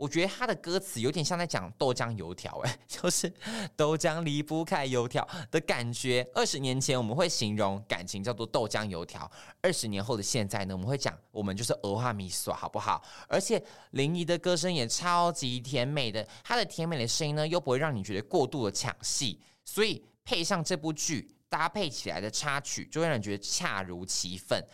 [0.00, 3.30] 我觉得他的歌词有点像在讲豆浆油条，哎， 就是
[3.76, 6.26] 豆浆离不开油条的感觉。
[6.34, 13.02] 二十年前我们会形容感情叫做豆浆油条，二十年后的现在呢，我们会讲我们就是蚵仔面线，好不好？
[13.28, 24.64] 而且林怡的歌声也超级甜美的，她的甜美的声音呢，又不会让你觉得过度的抢戏，所以配上这部剧搭配起来的插曲，就会让人觉得恰如其分。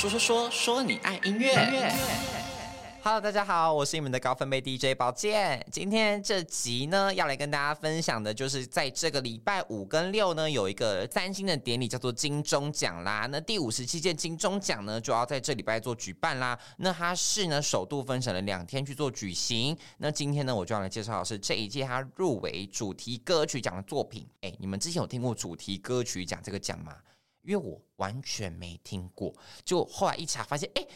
[0.00, 1.92] 说说说说你爱音乐。
[3.02, 5.62] Hello，大家好，我是你们的高分贝 DJ 宝剑。
[5.70, 13.28] 今天这集呢，要来跟大家分享的就是在这个礼拜五跟六呢，有一个三星的典礼，叫做金钟奖啦。
[13.30, 16.58] 那第五十七届金钟奖呢，就要在这礼拜做举办啦。
[16.78, 19.76] 那它是呢，首度分成了两天去做举行。
[19.98, 24.26] 那今天呢，我就要来介绍的是这一届它入围主题歌曲奖的作品。
[24.40, 26.96] 哎，你们之前有听过主题歌曲奖这个奖吗？
[27.42, 30.86] 因为我完全没听过，就后来一查发现，哎，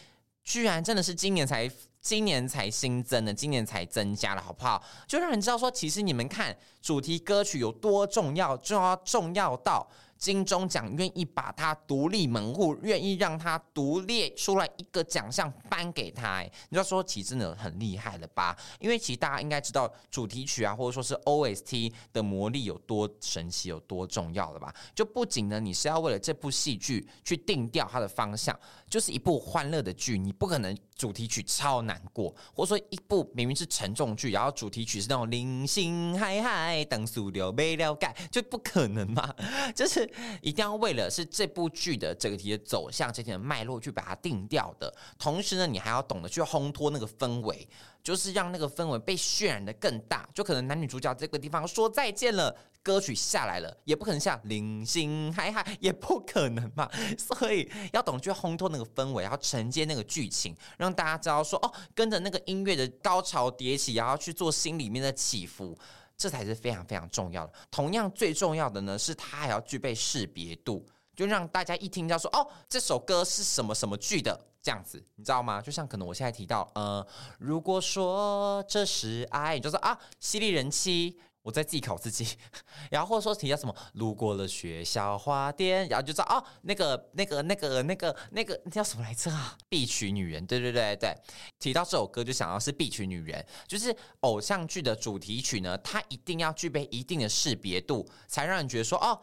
[0.43, 1.71] 居然真的是今年才
[2.01, 4.83] 今年才新增的，今年才增加了，好不好？
[5.07, 9.89] 就让人知道说，其实你们看主题歌曲有多重要，重要重要到。
[10.25, 18.57] 金钟奖愿意把它独立门户，愿意让它独列出来一个奖项颁给他，你就说其实真的很厉害了吧？
[18.81, 24.75] 因为其实大家应该知道主题曲啊，或者说是 OST 的魔力有多神奇，有多重要了吧？
[24.95, 28.59] 就不仅呢，你是要为了这部戏剧去定调它的方向，
[28.89, 39.31] 就是一部欢乐的剧，你不可能主题曲超难过，或者说一部明明是沉重剧，然后主题曲是那种零星嗨嗨等速流没了解，就不可能嘛，
[39.77, 40.11] 就是。
[40.41, 47.69] 一定要为了是这部剧的这个题的走向、这题的脉络去把它定调的同时呢，你还要懂得去烘托那个氛围，
[48.03, 50.29] 就是让那个氛围被渲染得更大。
[50.35, 56.91] 就可能男女主角这个地方说再见了，歌曲下来了，也不可能像零星嗨嗨，也不可能嘛。
[57.19, 65.77] 所以要懂得去烘托那个氛围，然后承接那个剧情，让大家知道说哦，跟着那个音乐的高潮迭起，然后去做心里面的起伏。
[66.17, 67.53] 这才是非常非常重要的。
[67.71, 75.61] 同样最重要的呢，是它还要具备识别度，就让大家一听到说哦，这首歌是什么什么剧的这样子，你知道吗？
[75.61, 77.07] 就像可能我现在提到，呃，
[77.39, 81.19] 如果说这是爱，你就说啊，犀利人妻。
[81.45, 82.27] 我在自考自己，
[82.91, 89.55] 然后或者说提到什么路过了学校花店，然后就知道哦，那个那个那个那个那个那叫什么来着啊？
[89.69, 91.15] 必娶女人，对对对对，
[91.59, 99.21] 提到这首歌就想到是必娶女人，就是偶像剧的主题曲呢，它一定要具备一定的识别度，才让人觉得说哦。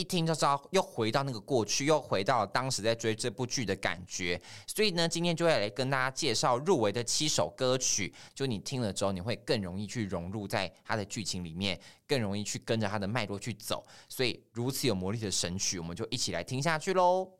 [0.00, 4.40] 一听就知道，又回到那个过去，又回到当时在追这部剧的感觉。
[4.66, 8.12] 所以呢，今天就会来跟大家介绍入围的七首歌曲。
[8.34, 13.84] 就你听了之后，你会更容易去融入在它的剧情里面，更容易去跟着它的脉络去走。
[14.08, 17.30] 所以，如此有魔力的神曲，我们就一起来听下去喽。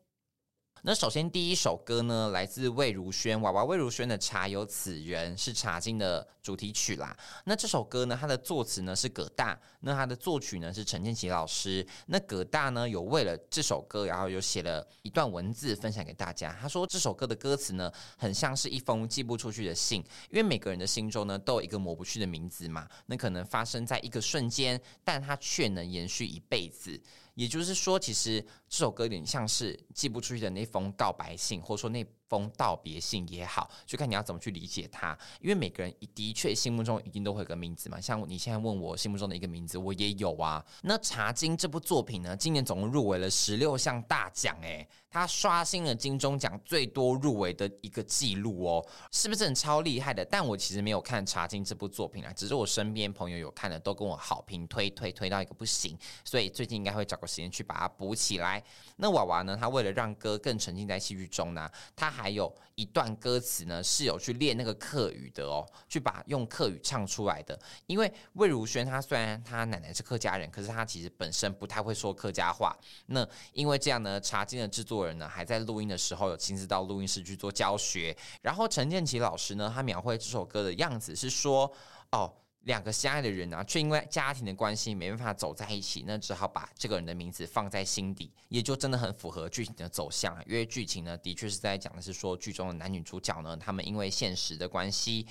[0.83, 7.15] 那首先第一首歌呢，来自魏如萱，娃娃魏如萱的《茶有此人》是《茶经》的主题曲啦。
[7.45, 11.85] 那这首歌呢，它的作词呢是葛大，那它的作曲呢是陈建奇老师。
[12.07, 16.55] 那葛大呢有为了这首歌，然后有写了一段文字分享给大家。
[16.59, 22.87] 他说这首歌的歌词呢，很像是一封寄不出去的信，因为每个人的心中呢都有一个抹不去的名字嘛。
[23.05, 26.99] 那可能发生在一个瞬间，但它却能延续一辈子。
[27.35, 35.17] 也就是说，其实这首歌有点像是寄不出去的那封告白信，或者说那封道别信也好，就看你要怎么去理解它。
[35.41, 40.65] 因为每个人的确心目中一定都会有个名字嘛，像你现在问我心目中的一个名字，我也有啊。
[40.83, 50.23] 那《茶金》这部作品呢，今年总共入围了十六项大奖，诶，它刷新了金钟奖最多入围的一个记录哦，是不是很超厉害的？
[50.23, 58.63] 但我其实没有看《茶金》这部作品啊，只是我身边朋友有看的，都跟我好评推推推到一个不行，所以最近应该会找个时间去把它补起来。
[58.95, 67.59] 那娃娃呢，他为了让歌更沉浸在戏剧中呢，他还还有一段歌词呢，是有去练那个客语的哦，去把用客语唱出来的。
[67.87, 72.77] 因为魏如萱她虽然她奶奶是客家人，可是她其实本身不太会说客家话。
[73.07, 78.15] 那因为这样呢，茶金的制作人呢还在录音的时候有亲自到录音室去做教学。
[78.43, 81.73] 然后陈建奇老师呢，他描绘这首歌的样子是说，
[82.11, 82.31] 哦。
[82.63, 90.37] 两个相爱的人呢，却因为家庭的关系没办法走在一起，那只好把这个人的名字放在心底，也就真的很符合剧情的走向。
[90.45, 95.25] 因为剧情呢，的确是在讲的是说，剧中的男女主角呢，他们因为现实的关系，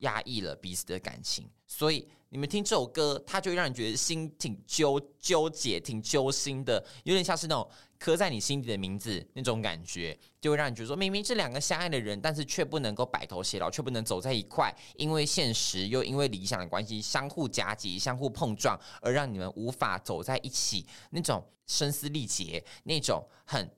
[0.00, 7.68] 压抑了彼此的感情，所以你们听这首歌，它就让人觉得心挺纠纠结、挺揪心的，有点像是那种
[7.98, 23.68] 刻在你心底的名字那种感觉，就会让你觉得说，明明是两个相爱的人，但是却不能够白头偕老，却不能走在一块，因为现实又因为理想的关系相互夹击、相互碰撞，而让你们无法走在一起，那种声嘶力竭，那种很。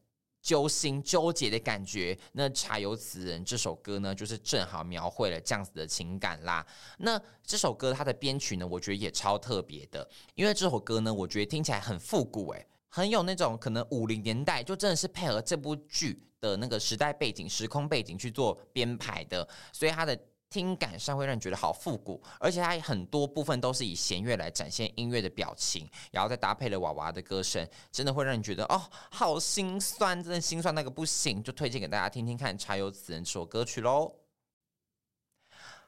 [0.42, 6.66] 揪心纠结的感觉，那《茶油词人》这首歌呢，就是正好描绘了这样子的情感啦。
[6.98, 20.18] 那这首歌它的编曲呢，我觉得也超特别的，因为这首歌呢，我觉得听起来很复古，诶，很有那种可能五零年代就真的是配合这部剧的那个时代背景、时空背景去做编排的，所以它的。
[20.50, 34.12] 听感上会让你觉得好复古，而且它很多部分都是以弦乐来展现音乐的表情，然后再搭配了娃娃的歌声，真的会让你觉得哦，好心酸，真的心酸那个不行，就推荐给大家听听看《茶油此人》这首歌曲喽。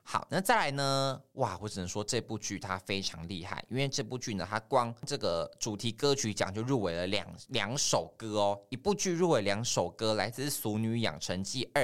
[0.04, 1.20] 好，那再来呢？
[1.32, 11.82] 哇，我只能说这部剧它非常厉害，因为这部剧呢，它光这个主题歌曲奖就入围了两两首歌哦，一部剧入围两首歌，来自《俗女养成记二》。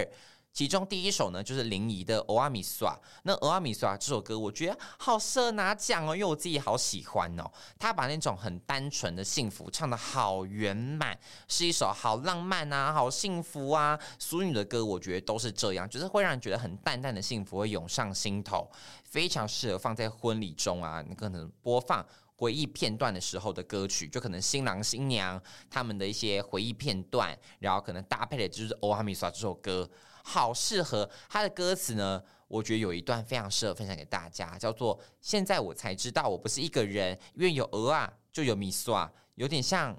[0.58, 2.98] 其中第一首呢，就是林沂的《欧阿米耍》。
[3.22, 7.48] 那《欧阿米耍》这首歌，我觉得好适合拿奖哦，因为我自己好喜欢哦。
[7.78, 11.16] 他把那种很单纯的幸福唱得好圆满，
[11.46, 13.96] 是一首好浪漫啊、好幸福啊。
[14.18, 18.68] 俗女的歌，我觉得都是这样，就是会让人觉得很淡淡的幸福会涌上心头，
[19.04, 25.40] 非常适合放在婚礼中啊，你可能播放回忆片段的时候的歌曲，就可能新郎新娘
[25.70, 29.88] 他们的一些回忆片段，然后可能搭配的就是《欧阿米耍》这首歌。
[30.28, 39.98] 好适合他的歌词呢，我觉得有一段非常适合分享给大家，叫做“现在我才知道我不是一个人，因为有鹅啊就有米耍”，有点像。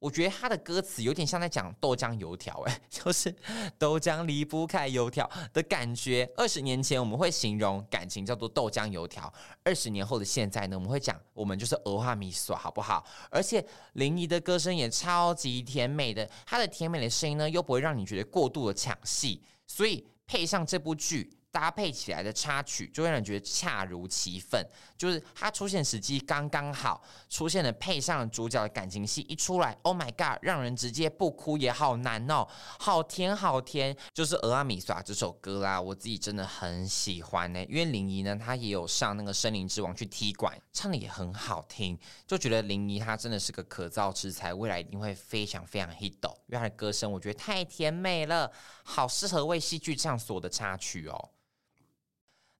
[0.00, 3.32] 我觉得他的歌词有点像在讲豆浆油条，哎， 就是
[3.78, 6.28] 豆浆离不开油条的感觉。
[6.34, 9.32] 二十年前我们会形容感情叫做豆浆油条，
[9.62, 13.04] 二十年后的现在呢，我们会讲我们就是蚵仔米耍，好不好？
[13.30, 21.30] 而且林怡的歌声也超级甜美的，她的甜美的声音呢，又不会让你觉得过度的抢戏，所以配上这部剧。
[21.52, 24.64] 搭配起来的插曲就会让人觉得恰如其分，
[24.96, 32.46] 就是它出现时机刚刚好，出现了配上主角的感情戏一出来，Oh my god，让人直接不哭也好难哦，
[32.78, 48.50] 好甜好甜，就是《俄阿米耍》这首歌啦，我自己真的很喜欢呢，因为林怡呢，她也有上那个《森林之王》去踢馆，唱的也很好听，就觉得林怡她真的是个可造之材，未来一定会非常非常 hit 哦，因为她的歌声我觉得太甜美了，
[48.84, 51.30] 好适合为戏剧唱所有的插曲哦。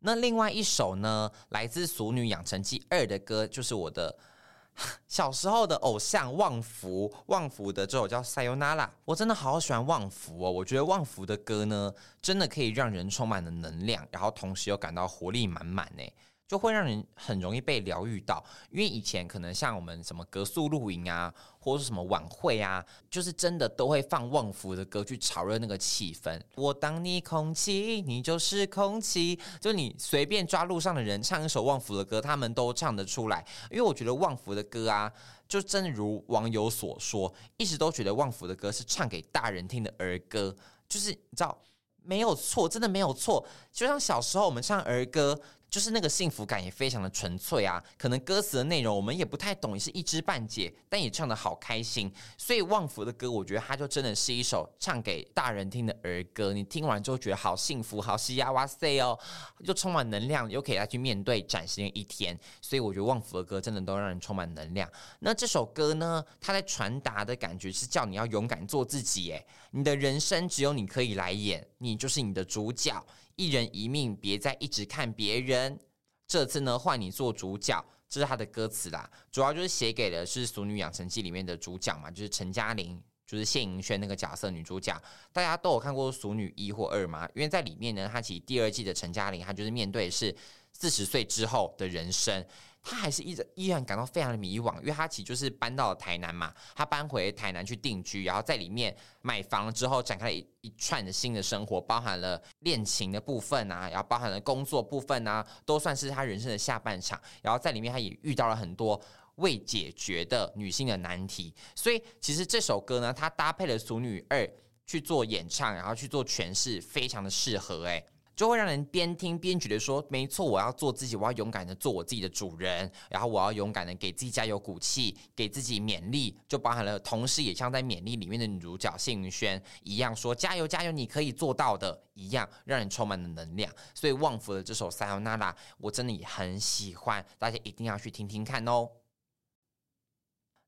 [0.00, 4.16] 那另外一首呢，来自《俗女养成记二》的歌，就是我的
[5.06, 7.12] 小时候的偶像旺福。
[7.26, 10.50] 旺福的这首叫《Sayonara》，我真的好喜欢旺福哦。
[10.50, 11.92] 我觉得旺福的歌呢，
[12.22, 16.12] 真的可以让人充满了能量，然后同时又感到活力满满诶。
[16.50, 26.40] 就会让人很容易被疗愈到，因为以前可能像我们什么隔宿露营啊，或者是什么晚会啊，就是真的都会放旺福的歌去炒热那个气氛。
[26.56, 33.46] 我当你空气，你就是空气，就你随便抓路上的人唱一首旺福的歌，他们都唱得出来。
[33.70, 35.12] 因为我觉得旺福的歌啊，
[35.46, 40.56] 就正如网友所说，一直都觉得旺福的歌是唱给大人听的儿歌，
[40.88, 41.56] 就是你知道
[42.02, 43.46] 没有错，真的没有错。
[43.70, 45.40] 就像小时候我们唱儿歌。
[45.70, 52.12] 就是那个幸福感也非常的纯粹啊，可能歌词的内容我们也不太懂，也是一知半解，但也唱得好开心。
[52.36, 56.52] 所以旺福的歌，我觉得它就真的是一首唱给大人听的儿歌。
[56.52, 59.16] 你听完之后觉得好幸福，好嘻呀哇塞哦，
[59.60, 62.36] 又充满能量，又可以来去面对崭新的一天。
[62.60, 64.90] 所以我觉得旺福的歌真的都让人充满能量。
[65.20, 73.00] 那这首歌呢，它在传达的感觉是叫你要勇敢做自己，诶，你的人生只有你可以来演，你就是你的主角。
[73.40, 75.80] 一人一命，别再一直看别人。
[76.26, 79.10] 这次呢，换你做主角，这是他的歌词啦。
[79.32, 84.94] 主要就是写给的是《俗女养成记》里面的主角嘛，就是陈嘉玲，就是谢盈萱那个角色女主角。
[85.32, 87.26] 大家都有看过《俗女一》或二吗？
[87.34, 90.36] 因为在里面呢，她其实第二季的陈嘉玲，她就是面对是
[90.74, 92.44] 四十岁之后的人生。
[92.82, 107.20] 他还是一直依然感到非常的迷惘，因为他其实就是搬到了台南嘛，他搬回台南去定居，然后在里面买房了之后，展开了一一串的新的生活，包含了恋情的部分啊，然后包含了工作部分啊，都算是他人生的下半场。
[107.42, 109.00] 然后在里面，他也遇到了很多
[109.36, 114.38] 未解决的女性的难题，所以其实这首歌呢，它搭配了《俗女二》
[114.86, 118.04] 去做演唱，然后去做诠释，非常的适合诶。
[118.40, 133.70] 就会让人边听边觉得说，没错，我要做自己，我要勇敢的做我自己的主人，然后我要勇敢的给自己加油鼓气，给自己勉励，就包含了同时也像在勉励里面的女主角谢云轩一样说加油加油，你可以做到的一样，让人充满了能量。
[133.94, 135.36] 所以旺福的这首《Sayonara》，
[135.76, 138.88] 我真的也很喜欢，大家一定要去听听看哦。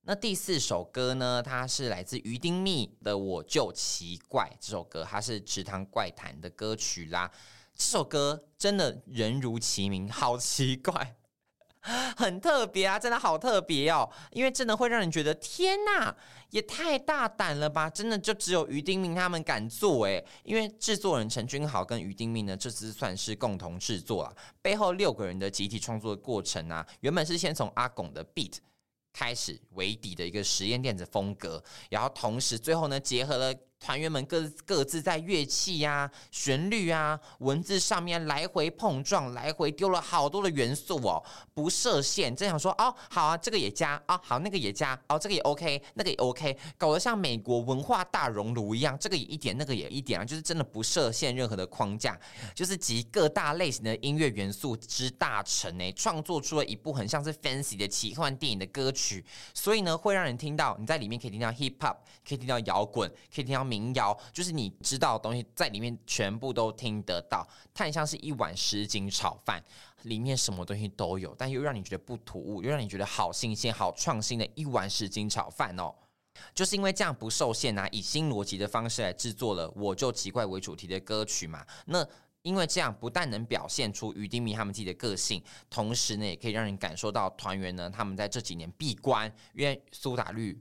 [0.03, 1.43] 那第四首歌呢？
[1.43, 7.33] 它是来自于丁密的《我就奇怪》这首歌，它是池塘怪谈的歌曲啦。
[7.75, 11.17] 这首歌真的人如其名，好奇怪，
[12.17, 12.99] 很特别啊！
[12.99, 16.15] 真的好特别哦，因为真的会让人觉得天哪，
[16.51, 17.91] 也太大胆了吧！
[17.91, 28.59] 真的就只有于丁明他们敢做诶，因为制作人陈君豪跟于丁明呢，这次算是共同制作啊，背后六个人的集体创作的过程啊，原本是先从阿拱的 beat。
[29.15, 33.55] 开始为底的一个实验电子风格，然后同时最后呢，结合了。
[33.83, 41.21] 团员们各各自在乐器呀、啊、旋律啊、文字上面来回碰撞，来回丢了好多的元素哦，
[41.53, 42.35] 不设限。
[42.37, 52.17] 真想说哦，好啊，这个也加哦，好那个也加哦，这个也 OK，那个也 OK，搞得像美国文化大熔炉一样，这个也一点，那个也一点啊，就是真的不设限任何的框架，
[52.55, 63.72] 就是集各大类型的音乐元素之大成诶，创作出了一部很像是 fancy 的奇幻电影的歌曲，所以呢，会让人听到你在里面可以听到 hip hop，可以听到摇滚，可以听到。
[63.73, 67.49] 民谣就是你知道的东西，在里面全部都听得到。
[67.73, 69.63] 它很像是一碗什锦炒饭，
[70.03, 75.95] 里面什么东西都有，但又让你觉得不突兀，又让你觉得好新鲜、好创新的一碗什锦炒饭哦。
[76.55, 81.65] 就是因为这样不受限啊，以新逻辑的方式来制作了《我就奇怪》为主题的歌曲嘛。
[81.87, 82.07] 那
[82.43, 90.59] 因为这样不但能表现出于丁明他们自己的个性，同时呢，也可以让人感受到团员呢他们在这几年闭关，因为苏打绿。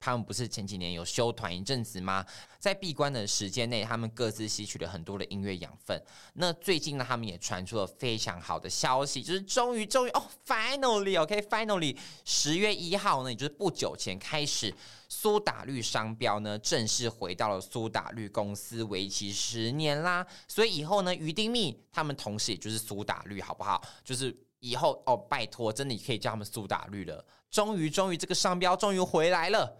[0.00, 2.24] 他们不是前几年有休团一阵子吗？
[2.58, 6.02] 在闭关的时间内，他们各自吸取了很多的音乐养分。
[6.34, 14.74] 那最近呢，他们也传出了非常好的消息，就是终于终于哦，finally，OK，finally，十月一号呢，也就是不久前开始，
[15.10, 20.26] 苏打绿商标呢正式回到了苏打绿公司，为期十年啦。
[20.48, 23.82] 所以以后呢，于丁密他们同时也就是苏打绿，好不好？
[24.02, 27.22] 就是以后哦，拜托，真的可以叫他们苏打绿了。
[27.50, 29.76] 终于，终于，这个商标终于回来了。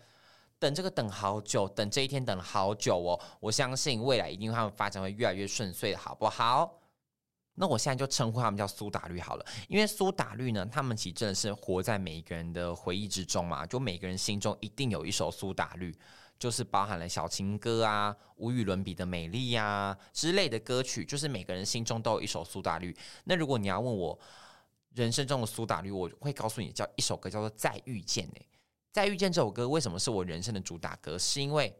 [0.60, 3.18] 等这个等好久，等这一天等了好久哦！
[3.40, 6.78] 我相信未来一定会发展会越来越顺遂，好不好？
[7.54, 15.94] 那我现在就称呼他们叫苏打绿好了，因为苏打绿呢，他们其实真的是活在每一个人的回忆之中嘛，就每个人心中一定有一首苏打绿，
[16.38, 22.94] 就是包含了小情歌啊、无与伦比的美丽呀、啊、之类的歌曲，就是每个人心中都有一首苏打绿。
[23.24, 24.18] 那如果你要问我
[24.94, 28.46] 人生中的苏打绿，我会告诉你叫一首歌叫做《再遇见》诶。
[28.92, 31.18] 再遇见这首歌为什么是我人生的主打歌？
[31.18, 31.74] 是因为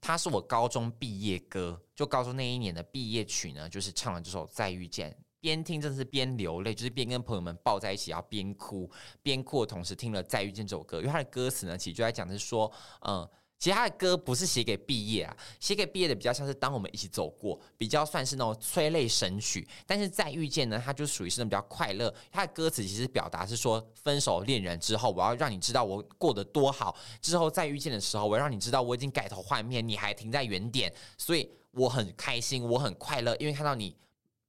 [0.00, 5.10] 它是我高中毕业歌，就高中那一年的毕业曲呢，就是唱了这首《再遇见》，
[5.40, 8.90] 边听真的是边流泪，就是边跟朋友们抱在一起，要边哭，
[9.22, 13.28] 边哭的同时听了《再遇见》这首歌，因为它的歌词呢，其实就在讲的是说，嗯。
[13.62, 19.64] 其实他的歌不是写给毕业啊，写给毕业的比较像是当我们一起走过，比较算是那种催泪神曲。
[19.86, 22.12] 但是再遇见呢，它就属于是那种比较快乐。
[22.32, 26.96] 他的歌词其实表达是说，分手恋人之后，我要让你知道我过得多好。
[27.20, 30.92] 之后再遇见的时候，我要让你知道我已经改头换面，你还停在原点。
[31.16, 33.94] 所以我很开心，我很快乐，因为看到你，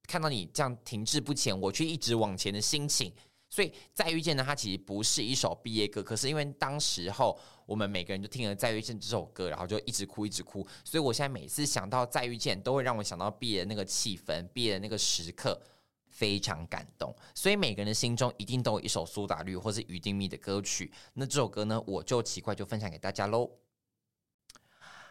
[0.08, 3.12] 看到你这样停滞不前，我却一直往前的心情。
[3.54, 15.56] 所以再遇见呢，它其实不是一首毕业歌，可是因为当时候我们每个人都听了再遇见这首歌，然后就一直哭一直哭，所以我现在每次想到再遇见，都会让我想到毕业的那个气氛，毕业的那个时刻，
[16.08, 17.14] 非常感动。
[17.32, 20.92] 所以每个人的心中一定都有一首苏打绿或是于丁密的歌曲。
[21.12, 23.48] 那这首歌呢，我就奇怪就分享给大家喽。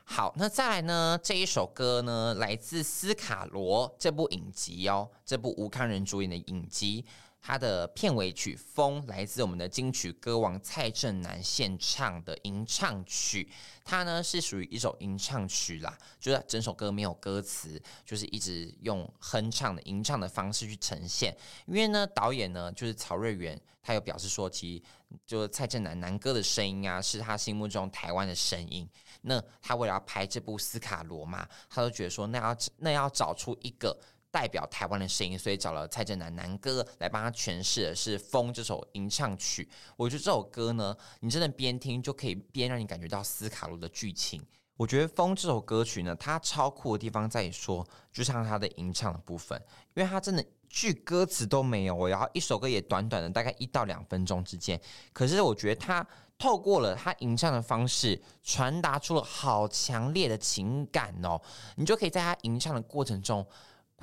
[0.04, 7.06] 好，那再来呢，这一首歌呢，来自斯卡罗这部影集哦，这部吴慷仁主演的影集。
[7.46, 13.52] 它的片尾曲《风》来自我们的金曲歌王蔡振南献唱的吟唱曲，
[13.84, 21.36] 它呢是属于一首吟唱曲啦，就是整首歌没有歌词，就是一直用哼唱的吟唱的方式去呈现。
[21.68, 24.84] 因为呢，导演呢就是曹瑞原，他有表示说，其实
[25.26, 28.90] 就是蔡振南南哥的声音啊，是他心目中台湾的声音。
[29.24, 34.00] 那他为了要拍这部《斯卡罗》嘛，他都觉得说，那要那要找出一个。
[34.34, 39.70] 代表台湾的声音，所以找了蔡振南南哥来帮他诠释的是《风》这首吟唱曲。
[39.96, 44.44] 我觉得这首歌呢，你真的边听就可以边让你感觉到斯卡罗的剧情。
[44.76, 49.56] 我觉得《风》这首歌曲呢，它超酷的地方在于说，就像它的吟唱的部分，
[49.94, 54.82] 因为它真的句歌词都没有，然后一首歌也短短的大概一到两分钟之间，
[55.14, 56.04] 可是我觉得它
[56.40, 61.40] 透过了它吟唱的方式，传达出了好强烈的情感哦，
[61.76, 63.46] 你就可以在它吟唱的过程中。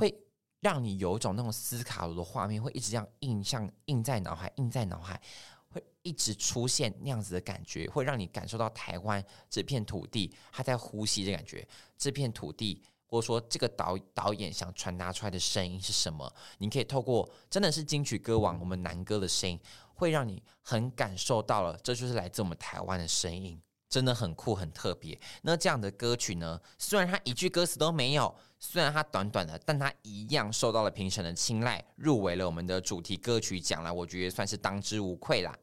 [0.01, 0.19] 会
[0.61, 5.21] 让你有一种那种斯卡罗的画面，会一直这样印象印在脑海，印在脑海，
[5.69, 12.83] 会一直出现那样子的感觉，会让你感受到台湾这片土地它在呼吸的感觉，这片土地。
[13.13, 16.33] 或者说，这个导导演想传达出来的声音是什么？
[16.59, 19.59] 你可以透过真的是金曲歌王我们南哥的声音，
[19.95, 25.21] 会让你很感受到了，这就是来自我们台湾的声音，真的很酷很特别。
[25.43, 33.93] 那这样的歌曲呢，虽然它一句歌词都没有，虽然它短短的，但它一样受到了评审的青睐，入围了我们的主题歌曲奖了。
[33.93, 35.55] 我觉得算是当之无愧啦。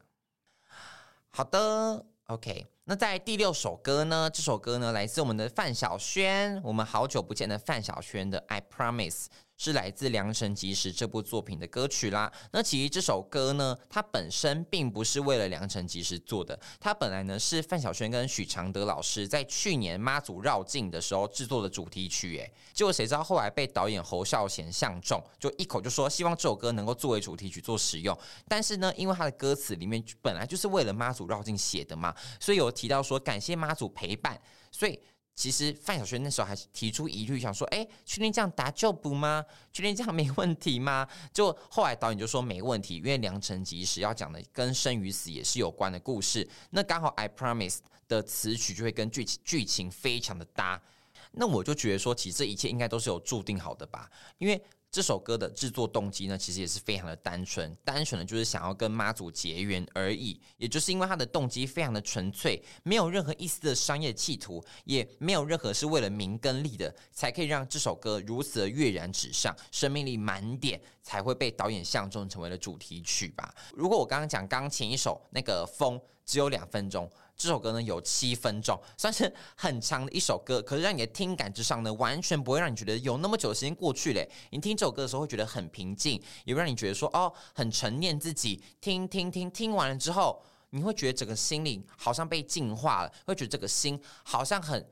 [1.30, 2.66] 好的，OK。
[2.84, 4.30] 那在第六首歌呢？
[4.30, 9.24] 这首歌呢，来自我们的范晓萱，我们好久不见的范晓萱的《I Promise》。
[9.58, 12.32] 是来自《良辰吉时》这部作品的歌曲啦。
[12.52, 22.38] 那其实这首歌呢，它本身并不是为了《良辰吉时》做的，它本来呢是范晓萱跟许常德老师在去年妈祖绕境的时候制作的主题曲。
[22.38, 28.16] 哎，结果谁知道后来被导演侯孝贤相中，就一口就说希望这首歌能够作为主题曲做使用。
[28.46, 34.96] 但是呢，因为它的歌词里面本来就是为了妈祖绕境写的嘛，所以有提到说感谢妈祖陪伴，所以。
[35.38, 39.44] 其实范晓萱那时候还提出疑虑，想说：“哎，确定这样打就补吗？
[39.72, 46.48] 确定这样没问题吗？”就后来导演就说没问题，因为良辰吉时要讲的跟生与死也是有关的故事。
[46.70, 47.76] 那刚好《I Promise》
[48.08, 50.82] 的词曲就会跟剧情剧情非常的搭。
[51.30, 54.60] 那我就觉得说，其实这一切应该都是有注定好的吧，因为。
[54.90, 60.40] 这首歌的制作动机呢，其实也是非常的单纯，单纯的就是想要跟妈祖结缘而已。
[60.56, 73.54] 也就是因为他的动机非常的纯粹，没有任何一丝的商业企图，也没有任何是为了名跟利的，才可以让这首歌如此的跃然纸上，生命力满点，才会被导演相中成为了主题曲吧。
[73.74, 77.10] 如果我刚刚讲刚前一首那个风只有两分钟。
[77.34, 84.28] 这首歌呢有七分钟，算是很长的一首歌，可是让你的听感之上呢，完全不会让你觉得有那么久的时间过去嘞。
[84.50, 88.62] 你听这首歌的时候会觉得很平静，也会让你觉得说哦，很沉淀自己。
[88.80, 94.84] 听听听，听完了之后，你会觉得整个心灵好像被净化了，会觉得这个心好像很。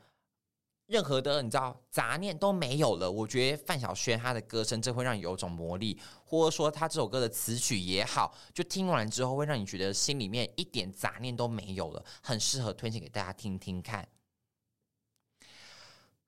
[0.87, 14.09] 任何的你知道杂念都没有了，我觉得范晓萱她的歌声这会让你有种魔力，或者说她这首歌的词曲也好，就听完之后会让你觉得心里面一点杂念都没有了，很适合推荐给大家听听看。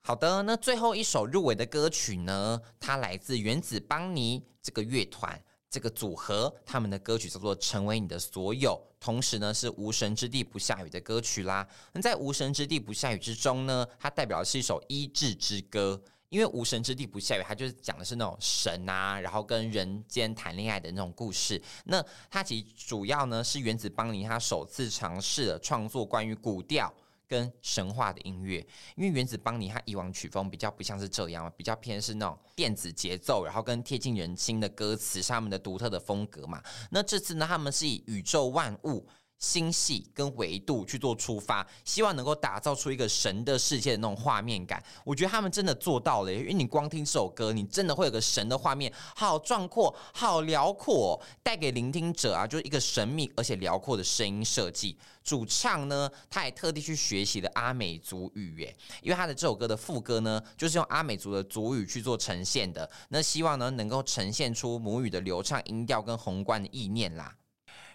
[0.00, 5.40] 好的，那最后一首入围的歌曲呢，它来自原子邦尼这个乐团。
[5.70, 11.66] 这个组合他们的歌曲叫做《成为你的所有》，同时呢是《无神之地不下雨》的歌曲啦。
[11.92, 21.60] 那在《无神之地不下雨》之中呢，它代表的是一首医治之歌，因为《无神之地不下雨》它就是讲的是那种神啊，然后跟人间谈恋爱的那种故事。
[21.84, 26.92] 那它其实主要呢是原子邦尼他首次尝试了创作关于古调。
[27.28, 36.62] 跟神话的音乐，因为原子邦尼他以往曲风比较不像是这样，比较偏是那种电子节奏，然后跟贴近人心的歌词是他们的独特的风格嘛。
[36.90, 39.06] 那这次呢，他们是以宇宙万物。
[39.38, 44.82] 星系跟维度去做出发，希望能够打造出一个神的世界的那种画面感。
[45.04, 54.98] 我觉得他们真的做到了，因为你光听这首歌，你真的会有个神的画面，好壮阔，好辽阔，带给聆听者啊，就是一个神秘而且辽阔的声音设计。
[55.22, 62.88] 主唱呢，他也特地去学习了阿美族语，耶，因为他的这首歌的副歌呢，就是用阿美族的族语去做呈现的。
[63.10, 67.36] 那希望呢，能够呈现出母语的流畅音调跟宏观的意念啦。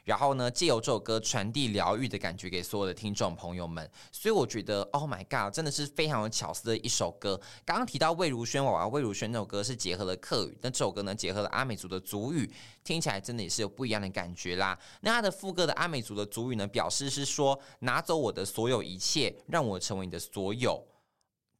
[0.03, 7.39] 然后呢，借由这首歌传递疗愈的感觉给所有的听众朋友们，所以我觉得，Oh my God，真的是非常有巧思的一首歌。
[7.63, 12.51] 刚刚提到魏如萱娃娃，魏如萱那首歌是结合了客语，那这首歌呢，结合了阿美族的族语，
[12.83, 14.77] 听起来真的也是有不一样的感觉啦。
[15.01, 20.85] 那它的副歌的阿美族的族语呢，表示是说，拿走我的所有一切，让我成为你的所有。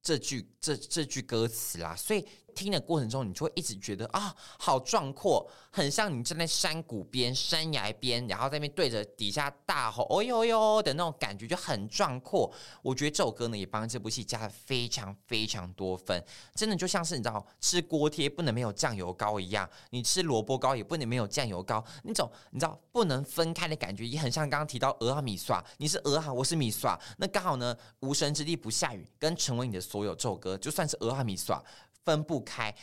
[0.02, 2.28] 这句这这句歌词啦，所以。
[2.54, 12.52] 听的过程中，你就会一直觉得啊，好壮阔，很像你站在山谷边、山崖边，然后在那边对着底下大吼“哦呦呦”的那种感觉，就很壮阔。
[12.82, 16.24] 我觉得这首歌呢，也帮这部戏加了非常非常多分，
[16.56, 31.64] 真的就像是你知道吃锅贴不能没有酱油膏一样，你吃萝卜糕也不能没有酱油膏，那种你知道不能分开的感觉，也很像刚刚提到蚵仔米刷，你是蚵仔，我是米刷，那刚好呢，无神之地不下雨，跟成为你的所有这首歌，就算是蚵仔米刷。
[32.06, 32.74] 分不开，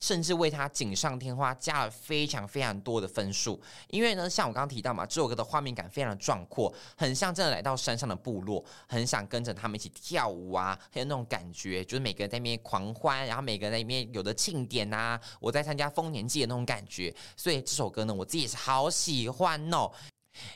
[0.00, 3.60] 甚至为他锦上添花，加了非常非常多的分数。
[3.88, 17.14] 因为呢，像我刚刚提到嘛，这首歌的画面感非常的壮阔，很像真的来到山上的部落，很想跟着他们一起跳舞啊，很有那种感觉，就是每个人在那边狂欢，然后每个人在那边有的庆典呐、啊，我在参加丰年祭的那种感觉。
[17.36, 19.90] 所以这首歌呢，我自己是好喜欢哦。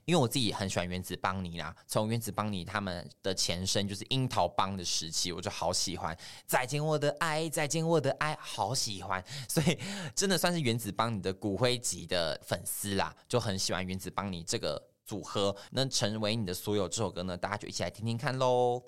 [0.05, 6.17] 因为我自己很喜欢原子邦尼啦，从原子邦尼他们的前身就是樱桃帮的时期，我就好喜欢。
[6.47, 9.23] 再见我的爱，再见我的爱，好喜欢。
[9.49, 9.79] 所以
[10.15, 15.55] 真的算是原子邦尼的骨灰级的粉丝啦，就很喜欢原子邦尼这个组合。
[15.73, 18.83] 能成为你的所有这首歌呢，大家就一起来听听看喽。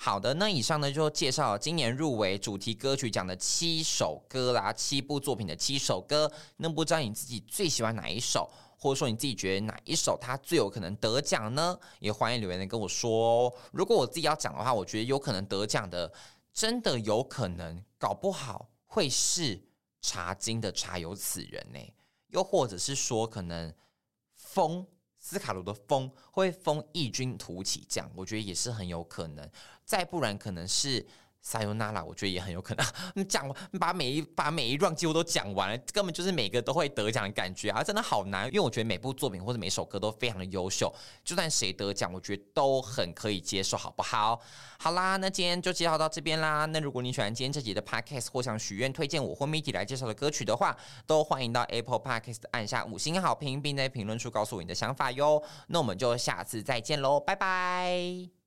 [0.00, 6.30] 好的，那以上呢就介绍今年入围主题歌曲奖的七首歌啦，七部作品的七首歌。
[6.58, 8.48] 那不知道你自己最喜欢哪一首？
[8.80, 11.76] 或者说你自己觉得哪一首它最有可能得奖呢？
[11.98, 13.54] 也欢迎留言来跟我说哦。
[13.72, 16.12] 如果我自己要讲的话，我觉得有可能得奖的，
[16.52, 19.60] 真的有可能，搞不好会是
[20.00, 21.80] 茶金的茶有此人呢。
[22.28, 23.74] 又或者是说，可能
[24.34, 24.86] 风
[25.18, 29.50] 斯卡罗的风会风异军突起这样，我觉得也是很有可能。
[29.84, 31.06] 再不然，可能是。
[31.40, 32.86] 撒尤那拉，我觉得也很有可能。
[33.14, 37.82] 你讲完，把每一把每一 round 几乎都讲完了，根本就是每个都会得奖的感觉啊！
[37.82, 40.92] 真的好难，因为我觉得每部作品或者每首歌都非常的优秀，
[41.24, 44.40] 就算谁得奖，我觉得都很可以接受，好不好？
[44.78, 46.64] 好啦，那今天就介绍到这边啦。
[46.66, 55.42] 那如果你喜欢今天这集的 podcast 或想许愿推荐我或 Miki 来介绍的歌曲的话，都欢迎到 Apple Podcast 按下五星好评，并在评论处告诉我你的想法哟。
[55.68, 58.37] 那我们就下次再见喽，拜拜。